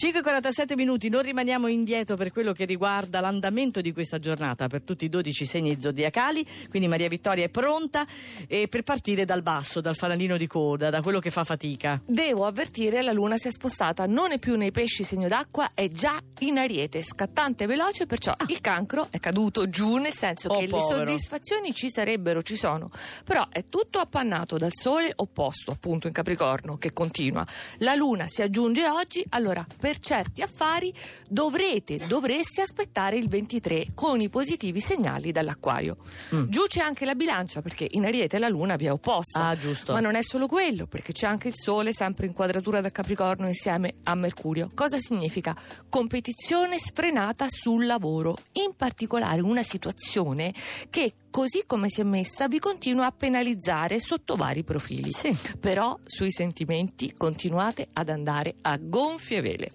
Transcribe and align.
5.47 0.00 0.76
minuti, 0.76 1.10
non 1.10 1.20
rimaniamo 1.20 1.66
indietro 1.66 2.16
per 2.16 2.32
quello 2.32 2.54
che 2.54 2.64
riguarda 2.64 3.20
l'andamento 3.20 3.82
di 3.82 3.92
questa 3.92 4.18
giornata 4.18 4.66
per 4.66 4.80
tutti 4.80 5.04
i 5.04 5.10
12 5.10 5.44
segni 5.44 5.78
zodiacali, 5.78 6.42
quindi 6.70 6.88
Maria 6.88 7.06
Vittoria 7.06 7.44
è 7.44 7.50
pronta 7.50 8.06
eh, 8.46 8.66
per 8.66 8.82
partire 8.82 9.26
dal 9.26 9.42
basso, 9.42 9.82
dal 9.82 9.94
fanalino 9.94 10.38
di 10.38 10.46
coda, 10.46 10.88
da 10.88 11.02
quello 11.02 11.18
che 11.18 11.28
fa 11.28 11.44
fatica. 11.44 12.00
Devo 12.06 12.46
avvertire, 12.46 13.02
la 13.02 13.12
luna 13.12 13.36
si 13.36 13.48
è 13.48 13.50
spostata, 13.50 14.06
non 14.06 14.32
è 14.32 14.38
più 14.38 14.56
nei 14.56 14.70
pesci 14.70 15.04
segno 15.04 15.28
d'acqua, 15.28 15.72
è 15.74 15.86
già 15.88 16.18
in 16.38 16.56
ariete, 16.56 17.02
scattante 17.02 17.64
e 17.64 17.66
veloce, 17.66 18.06
perciò 18.06 18.32
ah. 18.34 18.46
il 18.48 18.62
cancro 18.62 19.08
è 19.10 19.20
caduto 19.20 19.66
giù, 19.66 19.96
nel 19.96 20.14
senso 20.14 20.48
oh, 20.48 20.60
che 20.60 20.66
povero. 20.66 21.00
le 21.00 21.10
soddisfazioni 21.10 21.74
ci 21.74 21.90
sarebbero, 21.90 22.40
ci 22.40 22.56
sono, 22.56 22.90
però 23.22 23.46
è 23.50 23.66
tutto 23.66 23.98
appannato 23.98 24.56
dal 24.56 24.72
sole 24.72 25.12
opposto, 25.14 25.72
appunto 25.72 26.06
in 26.06 26.14
Capricorno, 26.14 26.78
che 26.78 26.94
continua. 26.94 27.46
La 27.80 27.94
luna 27.94 28.28
si 28.28 28.40
aggiunge 28.40 28.88
oggi, 28.88 29.22
allora 29.28 29.62
per 29.78 29.89
per 29.90 29.98
certi 29.98 30.40
affari 30.40 30.94
dovrete, 31.26 31.96
dovreste 32.06 32.60
aspettare 32.60 33.16
il 33.16 33.28
23 33.28 33.88
con 33.92 34.20
i 34.20 34.28
positivi 34.28 34.80
segnali 34.80 35.32
dall'acquario. 35.32 35.96
Mm. 36.32 36.44
Giù 36.48 36.62
c'è 36.68 36.78
anche 36.78 37.04
la 37.04 37.16
bilancia 37.16 37.60
perché 37.60 37.88
in 37.90 38.04
Ariete 38.04 38.38
la 38.38 38.48
Luna 38.48 38.76
vi 38.76 38.86
è 38.86 38.92
opposta. 38.92 39.48
Ah, 39.48 39.56
giusto. 39.56 39.92
Ma 39.92 39.98
non 39.98 40.14
è 40.14 40.22
solo 40.22 40.46
quello 40.46 40.86
perché 40.86 41.10
c'è 41.10 41.26
anche 41.26 41.48
il 41.48 41.54
Sole 41.56 41.92
sempre 41.92 42.26
in 42.26 42.34
quadratura 42.34 42.80
da 42.80 42.90
Capricorno 42.90 43.48
insieme 43.48 43.94
a 44.04 44.14
Mercurio. 44.14 44.70
Cosa 44.74 44.98
significa? 44.98 45.56
Competizione 45.88 46.78
sfrenata 46.78 47.46
sul 47.48 47.84
lavoro, 47.84 48.36
in 48.52 48.76
particolare 48.76 49.40
una 49.40 49.64
situazione 49.64 50.54
che 50.88 51.14
così 51.30 51.62
come 51.66 51.88
si 51.88 52.00
è 52.00 52.04
messa 52.04 52.48
vi 52.48 52.58
continua 52.58 53.06
a 53.06 53.12
penalizzare 53.12 54.00
sotto 54.00 54.36
vari 54.36 54.64
profili. 54.64 55.10
Sì. 55.10 55.36
Però 55.58 55.98
sui 56.04 56.30
sentimenti 56.30 57.14
continuate 57.16 57.88
ad 57.92 58.08
andare 58.08 58.56
a 58.62 58.76
gonfie 58.76 59.40
vele. 59.40 59.70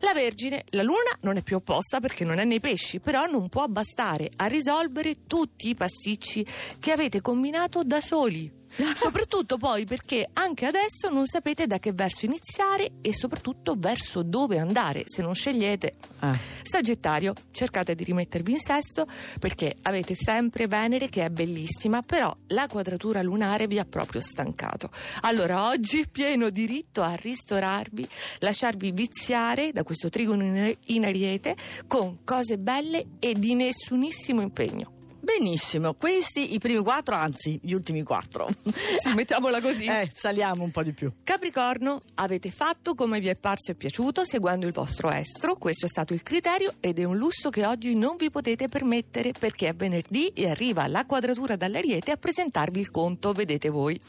La 0.00 0.12
Vergine, 0.12 0.64
la 0.70 0.82
Luna 0.82 1.16
non 1.20 1.36
è 1.36 1.42
più 1.42 1.56
opposta 1.56 2.00
perché 2.00 2.24
non 2.24 2.38
è 2.38 2.44
nei 2.44 2.60
pesci, 2.60 3.00
però 3.00 3.26
non 3.26 3.48
può 3.48 3.66
bastare 3.66 4.30
a 4.36 4.46
risolvere 4.46 5.26
tutti 5.26 5.68
i 5.68 5.74
passicci 5.74 6.46
che 6.78 6.92
avete 6.92 7.20
combinato 7.20 7.82
da 7.82 8.00
soli. 8.00 8.64
soprattutto 8.94 9.56
poi 9.56 9.84
perché 9.84 10.28
anche 10.32 10.66
adesso 10.66 11.08
non 11.08 11.26
sapete 11.26 11.66
da 11.66 11.78
che 11.78 11.92
verso 11.92 12.26
iniziare 12.26 12.92
e 13.00 13.14
soprattutto 13.14 13.74
verso 13.76 14.22
dove 14.22 14.58
andare 14.58 15.02
se 15.04 15.22
non 15.22 15.34
scegliete. 15.34 15.92
Ah. 16.20 16.36
Sagittario, 16.62 17.32
cercate 17.52 17.94
di 17.94 18.04
rimettervi 18.04 18.52
in 18.52 18.58
sesto 18.58 19.06
perché 19.38 19.76
avete 19.82 20.14
sempre 20.14 20.66
Venere 20.66 21.08
che 21.08 21.24
è 21.24 21.30
bellissima, 21.30 22.02
però 22.02 22.34
la 22.48 22.66
quadratura 22.66 23.22
lunare 23.22 23.66
vi 23.66 23.78
ha 23.78 23.84
proprio 23.84 24.20
stancato. 24.20 24.90
Allora 25.22 25.68
oggi 25.68 26.06
pieno 26.10 26.50
diritto 26.50 27.02
a 27.02 27.14
ristorarvi, 27.14 28.06
lasciarvi 28.40 28.90
viziare 28.92 29.72
da 29.72 29.84
questo 29.84 30.08
trigono 30.08 30.44
in 30.86 31.04
ariete 31.04 31.56
con 31.86 32.24
cose 32.24 32.58
belle 32.58 33.06
e 33.18 33.34
di 33.34 33.54
nessunissimo 33.54 34.40
impegno. 34.40 34.96
Benissimo, 35.26 35.94
questi 35.94 36.54
i 36.54 36.60
primi 36.60 36.80
quattro, 36.84 37.16
anzi 37.16 37.58
gli 37.60 37.72
ultimi 37.72 38.04
quattro. 38.04 38.48
Sì, 39.02 39.12
mettiamola 39.12 39.60
così. 39.60 39.84
Eh, 39.96 40.10
saliamo 40.14 40.62
un 40.62 40.70
po' 40.70 40.82
di 40.82 40.92
più. 40.92 41.10
Capricorno, 41.24 42.00
avete 42.14 42.50
fatto 42.50 42.94
come 42.94 43.18
vi 43.18 43.28
è 43.28 43.34
parso 43.34 43.72
e 43.72 43.74
piaciuto 43.74 44.24
seguendo 44.24 44.66
il 44.66 44.72
vostro 44.72 45.10
estro, 45.10 45.56
questo 45.56 45.86
è 45.86 45.88
stato 45.88 46.12
il 46.12 46.22
criterio 46.22 46.74
ed 46.80 46.98
è 46.98 47.04
un 47.04 47.16
lusso 47.16 47.50
che 47.50 47.66
oggi 47.66 47.96
non 47.96 48.16
vi 48.16 48.30
potete 48.30 48.68
permettere 48.68 49.32
perché 49.32 49.68
è 49.68 49.74
venerdì 49.74 50.28
e 50.28 50.48
arriva 50.48 50.86
la 50.86 51.04
quadratura 51.06 51.56
dall'Ariete 51.56 52.12
a 52.12 52.16
presentarvi 52.16 52.78
il 52.78 52.90
conto, 52.90 53.32
vedete 53.32 53.68
voi. 53.68 54.00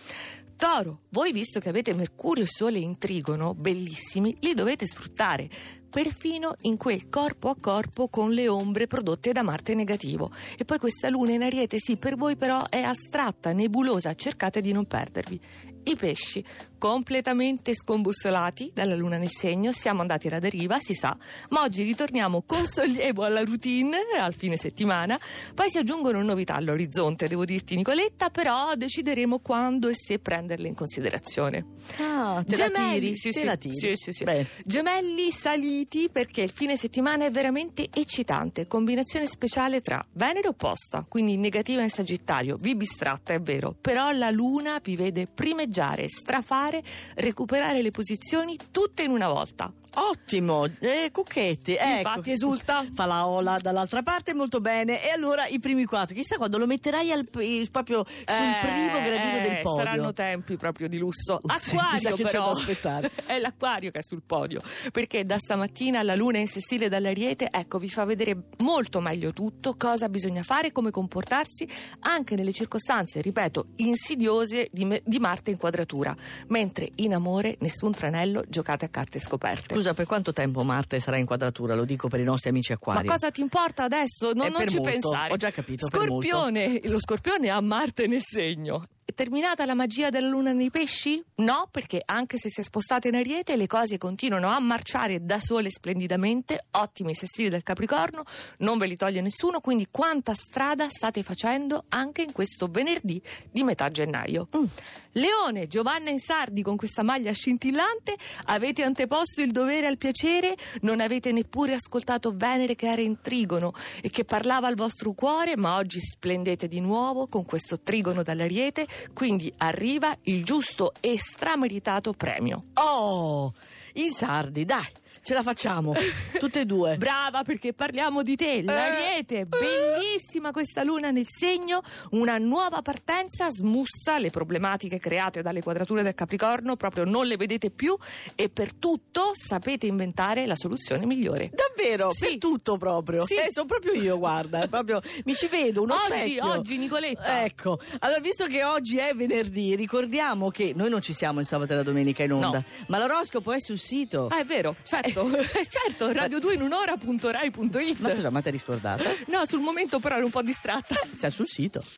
Toro, 0.56 1.02
voi 1.10 1.32
visto 1.32 1.60
che 1.60 1.70
avete 1.70 1.94
Mercurio 1.94 2.44
e 2.44 2.48
Sole 2.48 2.80
in 2.80 2.98
trigono, 2.98 3.54
bellissimi, 3.54 4.36
li 4.42 4.54
dovete 4.54 4.86
sfruttare 4.86 5.50
perfino 5.98 6.54
in 6.62 6.78
quel 6.78 7.10
corpo 7.10 7.50
a 7.50 7.56
corpo 7.60 8.08
con 8.08 8.30
le 8.30 8.48
ombre 8.48 8.86
prodotte 8.86 9.32
da 9.32 9.42
Marte 9.42 9.74
negativo. 9.74 10.30
E 10.56 10.64
poi 10.64 10.78
questa 10.78 11.10
luna 11.10 11.32
in 11.32 11.42
ariete, 11.42 11.80
sì, 11.80 11.98
per 11.98 12.16
voi 12.16 12.36
però 12.36 12.68
è 12.70 12.82
astratta, 12.82 13.52
nebulosa, 13.52 14.14
cercate 14.14 14.62
di 14.62 14.72
non 14.72 14.86
perdervi. 14.86 15.42
I 15.88 15.96
pesci, 15.96 16.44
completamente 16.78 17.74
scombussolati 17.74 18.72
dalla 18.74 18.94
luna 18.94 19.16
nel 19.16 19.32
segno, 19.32 19.72
siamo 19.72 20.02
andati 20.02 20.28
alla 20.28 20.40
deriva, 20.40 20.82
si 20.82 20.94
sa, 20.94 21.16
ma 21.52 21.62
oggi 21.62 21.84
ritorniamo 21.84 22.42
con 22.46 22.66
sollievo 22.66 23.24
alla 23.24 23.42
routine 23.42 23.98
al 24.20 24.34
fine 24.34 24.58
settimana. 24.58 25.18
Poi 25.56 25.70
si 25.70 25.78
aggiungono 25.78 26.22
novità 26.22 26.56
all'orizzonte, 26.56 27.30
devo 27.30 27.46
dirti 27.46 27.76
Nicoletta, 27.76 28.30
però 28.30 28.76
decideremo 28.76 29.40
quando 29.40 29.88
e 29.88 29.96
se 29.96 30.20
prenderle 30.20 30.68
in 30.68 30.76
considerazione. 30.76 31.66
Ah, 32.00 32.44
te 32.46 32.58
Gemelli, 32.58 32.74
la 32.74 32.90
tiri? 32.90 33.16
Sì, 33.16 33.30
te 33.30 33.40
sì, 33.40 33.46
la 33.46 33.56
tiri. 33.56 33.76
sì, 33.76 33.94
sì, 33.96 34.12
sì. 34.12 34.26
Gemelli 34.66 35.32
saliti 35.32 35.87
perché 36.12 36.42
il 36.42 36.52
fine 36.52 36.76
settimana 36.76 37.26
è 37.26 37.32
veramente 37.32 37.88
eccitante, 37.94 38.68
combinazione 38.68 39.26
speciale 39.26 39.82
tra 39.82 40.06
Venere 40.14 40.50
opposta, 40.50 41.06
quindi 41.08 41.38
negativa 41.38 41.82
in 41.82 41.90
Sagittario, 41.90 42.58
vi 42.60 42.76
bistratta 42.76 43.34
è 43.34 43.40
vero, 43.40 43.76
però 43.80 44.12
la 44.12 44.30
luna 44.30 44.80
vi 44.84 44.96
vede 44.96 45.28
primeggiare, 45.28 46.08
strafare 46.08 46.46
fare, 46.58 46.84
recuperare 47.16 47.82
le 47.82 47.92
posizioni 47.92 48.58
tutte 48.72 49.04
in 49.04 49.12
una 49.12 49.28
volta. 49.28 49.72
Ottimo, 50.00 50.66
eh, 50.80 51.10
Cucchetti. 51.12 51.74
Ecco. 51.74 51.98
Infatti 51.98 52.32
esulta. 52.32 52.86
Fa 52.94 53.06
la 53.06 53.26
ola 53.26 53.58
dall'altra 53.60 54.04
parte 54.04 54.36
molto 54.36 54.60
bene. 54.60 55.04
E 55.04 55.10
allora 55.10 55.48
i 55.48 55.60
primi 55.60 55.86
quattro, 55.86 56.16
chissà 56.16 56.38
quando 56.38 56.60
lo 56.60 56.68
metterai 56.68 57.12
al, 57.12 57.28
proprio 57.72 58.06
sul 58.06 58.26
eh, 58.28 58.60
primo 58.62 59.02
gradino 59.02 59.38
eh, 59.38 59.42
del 59.42 59.60
podio. 59.62 59.84
Saranno 59.84 60.14
tempi 60.14 60.56
proprio 60.56 60.88
di 60.88 61.00
lusso. 61.00 61.42
Acquario 61.48 62.16
però. 62.16 62.52
aspettare. 62.52 63.10
è 63.26 63.40
l'acquario 63.40 63.90
che 63.90 64.00
è 64.00 64.04
sul 64.04 64.22
podio. 64.24 64.62
Perché 64.92 65.24
da 65.24 65.38
stamattina 65.40 65.67
la 66.04 66.16
luna 66.16 66.38
in 66.38 66.48
sestile 66.48 66.90
dall'ariete, 66.90 67.50
ecco, 67.52 67.78
vi 67.78 67.90
fa 67.90 68.06
vedere 68.06 68.50
molto 68.60 69.00
meglio 69.00 69.32
tutto, 69.34 69.76
cosa 69.78 70.10
bisogna 70.10 70.44
fare, 70.44 70.72
come 70.72 70.92
comportarsi, 70.92 71.68
anche 72.02 72.36
nelle 72.36 72.54
circostanze, 72.54 73.22
ripeto, 73.22 73.68
insidiose 73.78 74.70
di, 74.72 75.02
di 75.04 75.20
Marte 75.20 75.52
in 75.52 75.58
quadratura. 75.58 76.16
Mentre 76.48 76.90
in 76.96 77.14
amore 77.14 77.58
nessun 77.60 77.92
tranello 77.92 78.44
giocate 78.48 78.86
a 78.86 78.90
carte 78.90 79.20
scoperte. 79.20 79.76
Scusa, 79.76 79.94
per 79.94 80.06
quanto 80.06 80.34
tempo 80.34 80.64
Marte 80.64 81.00
sarà 81.00 81.18
in 81.18 81.26
quadratura? 81.26 81.76
Lo 81.76 81.86
dico 81.86 82.08
per 82.08 82.20
i 82.20 82.24
nostri 82.24 82.50
amici 82.50 82.72
acquari. 82.72 83.06
Ma 83.06 83.14
cosa 83.14 83.32
ti 83.32 83.42
importa 83.42 83.84
adesso? 83.84 84.34
Non, 84.34 84.52
non 84.52 84.68
ci 84.68 84.78
molto. 84.78 84.92
pensare. 84.92 85.34
Ho 85.34 85.38
già 85.38 85.52
capito. 85.52 85.88
Scorpione, 85.88 86.82
lo 86.86 87.00
scorpione 87.00 87.50
ha 87.50 87.62
Marte 87.62 88.08
nel 88.08 88.22
segno 88.24 88.88
terminata 89.18 89.66
la 89.66 89.74
magia 89.74 90.12
della 90.12 90.28
luna 90.28 90.52
nei 90.52 90.70
pesci? 90.70 91.24
No, 91.38 91.68
perché 91.72 92.04
anche 92.06 92.38
se 92.38 92.50
si 92.50 92.60
è 92.60 92.64
spostata 92.64 93.08
in 93.08 93.16
ariete 93.16 93.56
le 93.56 93.66
cose 93.66 93.98
continuano 93.98 94.50
a 94.50 94.60
marciare 94.60 95.26
da 95.26 95.40
sole 95.40 95.72
splendidamente, 95.72 96.68
ottimi 96.74 97.16
sestili 97.16 97.50
del 97.50 97.64
Capricorno, 97.64 98.22
non 98.60 98.78
ve 98.78 98.86
li 98.86 98.96
toglie 98.96 99.22
nessuno, 99.22 99.60
quindi 99.60 99.88
quanta 99.90 100.36
strada 100.36 100.88
state 100.88 101.24
facendo 101.24 101.86
anche 101.90 102.22
in 102.22 102.32
questo 102.32 102.68
venerdì 102.68 103.20
di 103.50 103.64
metà 103.64 103.90
gennaio. 103.90 104.50
Mm. 104.56 104.66
Leone, 105.14 105.66
Giovanna 105.66 106.12
Insardi 106.12 106.62
con 106.62 106.76
questa 106.76 107.02
maglia 107.02 107.32
scintillante, 107.32 108.16
avete 108.46 108.84
anteposto 108.84 109.42
il 109.42 109.52
dovere 109.52 109.88
al 109.88 109.98
piacere, 109.98 110.56
non 110.82 111.00
avete 111.00 111.32
neppure 111.32 111.74
ascoltato 111.74 112.36
Venere 112.36 112.76
che 112.76 112.88
era 112.88 113.02
in 113.02 113.20
trigono 113.20 113.74
e 114.00 114.12
che 114.12 114.26
parlava 114.26 114.68
al 114.68 114.76
vostro 114.76 115.14
cuore, 115.14 115.58
ma 115.58 115.78
oggi 115.78 116.00
splendete 116.00 116.68
di 116.68 116.82
nuovo 116.82 117.26
con 117.26 117.46
questo 117.46 117.80
trigono 117.80 118.22
dall'ariete 118.22 118.86
quindi 119.14 119.54
arriva 119.58 120.18
il 120.24 120.44
giusto 120.44 120.94
e 121.00 121.18
strameritato 121.18 122.14
premio. 122.14 122.66
Oh, 122.74 123.54
in 123.94 124.12
sardi, 124.12 124.66
dai 124.66 125.06
ce 125.28 125.34
la 125.34 125.44
facciamo, 125.44 125.92
tutte 126.40 126.62
e 126.62 126.66
due. 126.66 126.96
Brava 126.96 127.44
perché 127.44 127.74
parliamo 127.74 128.24
di 128.24 128.38
te, 128.38 128.62
l'Ariete, 128.62 129.40
eh. 129.40 129.46
bellissima 129.46 130.52
questa 130.52 130.84
luna 130.84 131.12
nel 131.12 131.26
segno, 131.28 131.82
una 132.12 132.38
nuova 132.38 132.82
partenza, 132.82 133.50
smussa 133.50 134.20
le 134.20 134.30
problematiche 134.30 135.00
create 135.00 135.42
dalle 135.42 135.62
quadrature 135.62 136.02
del 136.02 136.14
Capricorno, 136.14 136.78
proprio 136.78 137.04
non 137.04 137.28
le 137.28 137.36
vedete 137.36 137.72
più 137.72 137.98
e 138.36 138.48
per 138.48 138.74
tutto 138.74 139.32
sapete 139.34 139.86
inventare 139.86 140.46
la 140.46 140.56
soluzione 140.56 141.06
migliore. 141.06 141.52
Davvero? 141.52 142.14
Sì. 142.14 142.28
Per 142.28 142.38
tutto 142.38 142.78
proprio? 142.78 143.26
Sì. 143.26 143.36
Eh, 143.36 143.52
sono 143.52 143.66
proprio 143.66 143.96
io, 143.96 144.18
guarda, 144.18 144.66
proprio 144.68 145.02
mi 145.26 145.36
ci 145.36 145.48
vedo, 145.48 145.82
uno 145.82 145.94
oggi, 145.94 146.22
specchio. 146.22 146.50
Oggi, 146.52 146.78
Nicoletta. 146.78 147.44
Ecco, 147.44 147.78
allora 148.00 148.22
visto 148.22 148.46
che 148.46 148.64
oggi 148.64 148.98
è 148.98 149.14
venerdì, 149.14 149.76
ricordiamo 149.76 150.52
che 150.52 150.72
noi 150.74 150.90
non 150.90 151.02
ci 151.02 151.12
siamo 151.12 151.42
il 151.42 151.46
sabato 151.46 151.74
e 151.74 151.76
la 151.76 151.84
domenica 151.84 152.24
in 152.24 152.32
onda, 152.32 152.60
no. 152.60 152.64
ma 152.88 152.98
l'oroscopo 152.98 153.52
è 153.52 153.60
sul 153.60 153.78
sito. 153.78 154.28
Ah, 154.32 154.40
è 154.40 154.46
vero, 154.46 154.78
certo 154.84 155.17
certo, 155.26 155.40
certo, 155.70 156.12
radio 156.12 156.40
2 156.40 156.54
in 156.54 156.62
un'ora.rai.it. 156.62 158.00
Ma 158.00 158.10
scusa, 158.10 158.30
ma 158.30 158.42
ti 158.42 158.48
hai 158.48 158.54
riscordata? 158.54 159.04
No, 159.28 159.46
sul 159.46 159.60
momento 159.60 160.00
però 160.00 160.16
ero 160.18 160.26
un 160.26 160.32
po' 160.32 160.42
distratta. 160.42 160.96
Sei 161.12 161.32
sul 161.32 161.48
sito. 161.48 161.82